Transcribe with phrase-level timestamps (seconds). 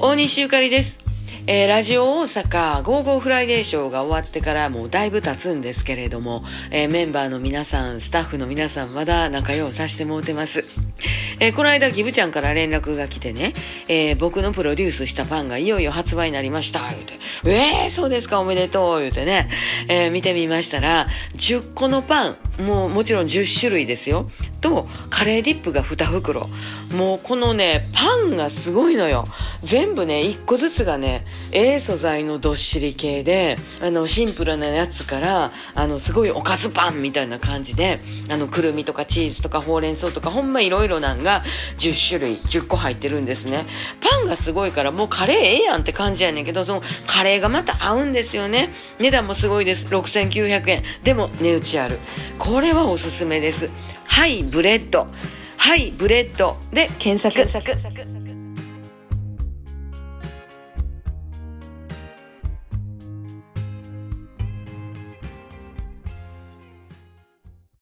[0.00, 1.00] 大西ゆかりです。
[1.48, 10.62] えーラジオ大阪ゴーゴーフライデーショーが終わってからもうだいぶ経つんですけれども、えーメンバーの皆さん、スタッフの皆さんまだ仲良うさしてもうてます。
[11.40, 13.54] えーこの間ギブちゃんから連絡が来てね、
[13.88, 17.14] えー僕のプロデュースしたパンがいよいよ発売になりました、言うて。
[17.44, 19.48] えー、そうですか、おめでとう、言うてね、
[19.88, 21.06] えー見てみましたら、
[21.36, 24.30] 10個のパン、もうもちろん10種類ですよ。
[24.60, 26.48] と、カレーディップが2袋。
[26.92, 29.28] もうこのね、パンがすごいのよ。
[29.62, 41.44] 全部ね、1個ずつがね、ええ素材のどっしり系で、あの、シンプルなやつから、あの、すごいおかずパンみたいな感じで、あの、くるみとかチーズとかほうれん草とか、ほんまいろいろなんが
[41.76, 43.66] 10種類、10個入ってるんですね。
[44.00, 48.70] パンがすごいから、もうカレーええやんって感じやねんけど、そのカレーがまた合うんですよね。
[48.98, 49.86] 値段もすごいです。
[49.88, 50.82] 6900円。
[51.04, 51.98] でも、値打ちある。
[52.38, 53.68] これはおすすめです。
[54.06, 55.08] はい、ブレッド。
[55.58, 57.34] はい、ブレッドで検索。
[57.34, 58.37] 検索